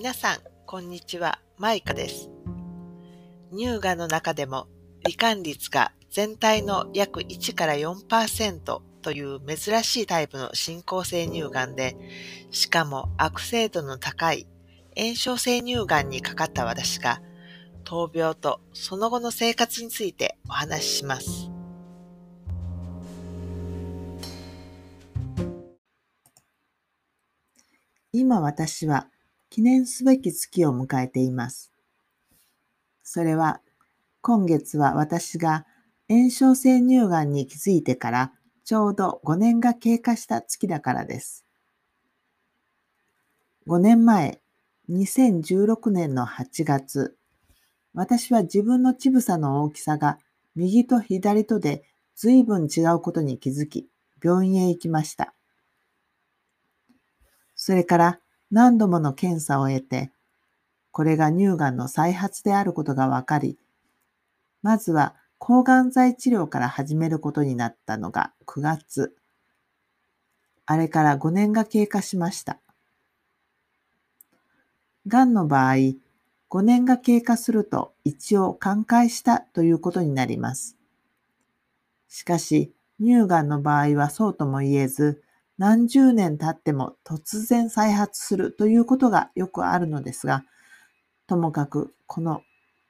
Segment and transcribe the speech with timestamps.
[0.00, 1.40] 皆さん、こんにちは。
[1.58, 2.30] マイカです。
[3.52, 4.66] 乳がんの中でも、
[5.06, 11.98] 罹患率が全体の約1から4%という珍しいタイプの進行性乳がんで、
[12.50, 14.46] しかも悪性度の高い
[14.96, 17.20] 炎症性乳がんにかかった私が、
[17.84, 21.50] 闘病とその後の生活についてお話しします。
[28.12, 29.10] 今私は
[29.50, 31.72] 記念すべき月を迎えています。
[33.02, 33.60] それは、
[34.22, 35.66] 今月は私が
[36.08, 38.32] 炎症性乳がんに気づいてから
[38.64, 41.44] ちょうど5年が経過した月だからです。
[43.66, 44.40] 5年前、
[44.88, 47.16] 2016年の8月、
[47.92, 50.18] 私は自分の乳房の大きさが
[50.54, 51.82] 右と左とで
[52.14, 53.88] 随分違うことに気づき、
[54.22, 55.34] 病院へ行きました。
[57.56, 60.10] それから何度もの検査を得て、
[60.90, 63.58] これが乳がんの再発であることが分かり、
[64.62, 69.16] まずは抗がん剤治療から始めることになったのが9月。
[70.66, 72.60] あれから5年が経過しました。
[75.06, 75.74] がんの場合、
[76.50, 80.76] 5年が経過すると一応寛解したということになります。
[82.08, 85.22] しかし、乳がんの場合はそうとも言えず、
[85.60, 90.42] 何十年経っても突然再発するということがよくあるのですが、
[91.26, 92.42] ともかくこの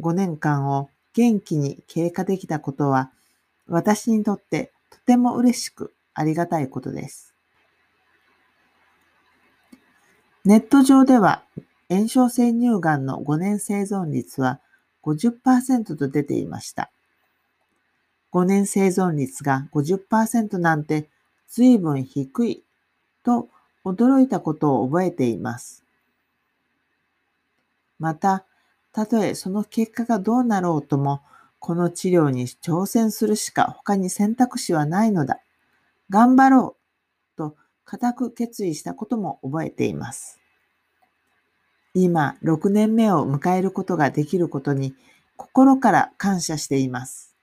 [0.00, 3.10] 5年間を元気に経過できたことは、
[3.68, 7.32] 私にとってとても嬉しくありがたいことです。
[10.44, 11.44] ネット上では
[11.88, 14.60] 炎症性乳がんの5年生存率は
[15.04, 16.90] 50%と出ていました。
[18.34, 21.08] 5年生存率が50%なんて
[21.48, 22.62] 随分低い
[23.24, 23.48] と
[23.84, 25.84] 驚いたことを覚えています。
[27.98, 28.44] また、
[28.92, 31.22] たとえその結果がどうなろうとも、
[31.58, 35.40] この治療に挑戦するしか他に選択肢はないのだ。
[36.10, 36.76] 頑張ろ
[37.34, 40.38] うと固く決意したことも覚えています。
[41.94, 44.94] 今、6年目を迎えることができることに
[45.36, 47.34] 心から感謝しています。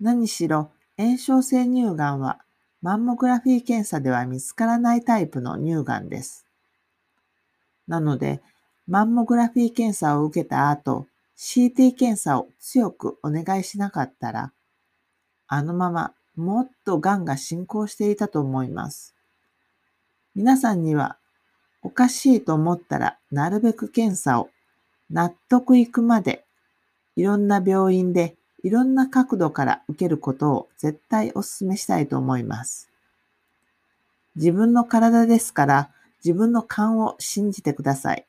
[0.00, 0.70] 何しろ
[1.02, 2.38] 炎症性乳がんは
[2.80, 6.46] マンモグラフィー検査では見つからないタイプの乳がんです。
[7.86, 8.40] なので、
[8.86, 14.52] マンモグラフィー検査を受けた後、CT 検査を強くお願いしなかったら、
[15.46, 19.14] あのままもっと癌が進行していたと思います。
[20.34, 21.18] 皆さんには
[21.82, 24.48] おかしいと思ったらなるべく検査を
[25.10, 26.44] 納得いくまで
[27.16, 32.88] いろんな病院でいろんな角度から受けることを絶対お勧めしたいと思います。
[34.36, 35.90] 自分の体ですから
[36.24, 38.26] 自分の勘を信じてください。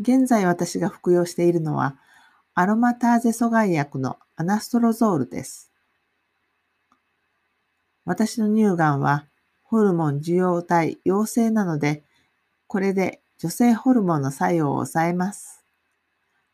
[0.00, 1.96] 現在私が服用しているのは
[2.54, 5.70] アロマターゼ阻害薬のアナストロゾールです。
[8.06, 9.26] 私の乳がんは
[9.62, 12.02] ホルモン受容体陽性なので、
[12.66, 15.59] これで女性ホルモンの作用を抑えます。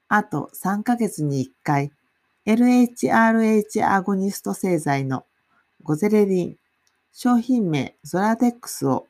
[0.08, 1.90] あと3ヶ月に1回、
[2.46, 5.24] LHRH アゴニスト製剤の
[5.82, 6.56] ゴゼレリン、
[7.12, 9.08] 商品名ゾラデックスを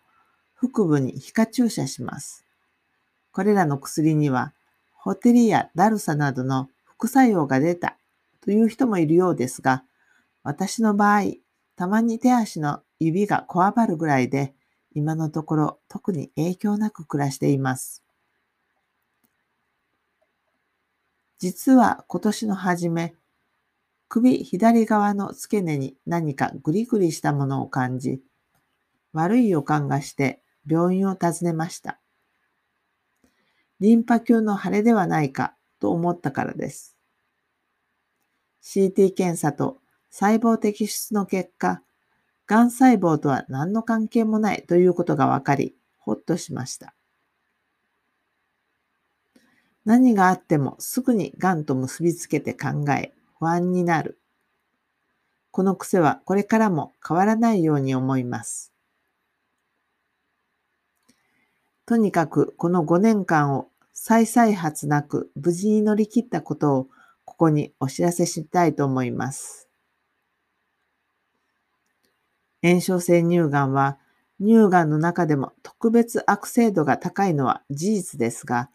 [0.54, 2.46] 腹部に皮下注射します。
[3.30, 4.54] これらの薬には、
[4.94, 7.98] ホテリやダルサなどの副作用が出た
[8.40, 9.84] という人もいるようですが、
[10.42, 11.24] 私の場合、
[11.76, 14.54] たまに手足の指がこわばるぐらいで、
[14.94, 18.05] 今のところ特に影響なく暮らしています。
[21.38, 23.14] 実は今年の初め、
[24.08, 28.22] 首左側の付け根に何かグリグリしたものを感じ、
[29.12, 32.00] 悪い予感がして病院を訪ねました。
[33.80, 36.96] リンパ球の腫れではないかと思ったからです。
[38.62, 39.78] CT 検査と
[40.10, 41.82] 細胞摘出の結果、
[42.46, 46.95] 癌細胞とは何の関係もないということが分かり、ほっとしました。
[49.86, 54.18] 何があってもすぐに癌と結びつけて考え、不安になる。
[55.52, 58.72] この癖はこれからも変わらないように思います。
[61.86, 66.88] とにかくこの5年間を再々発なく無事に乗り切ったことを
[67.24, 69.68] ここにお知らせしたいと思います。
[72.60, 73.98] 炎症性乳がんは
[74.40, 78.68] 乳がんの中でも特別悪性度が高いのは事実ですが、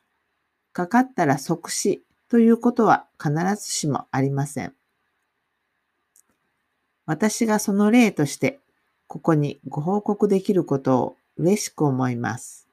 [0.73, 4.73] かかったら即死ということは必ずしもありません。
[7.05, 8.59] 私がその例として、
[9.07, 12.69] ここにご報告できることを嬉しく思います。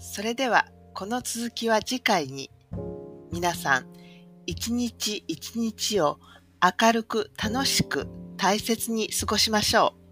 [0.00, 2.50] それでは、この続きは次回に。
[3.30, 3.86] 皆さん、
[4.46, 6.18] 一日一日を
[6.62, 10.07] 明るく楽しく大切に過ごしましょう。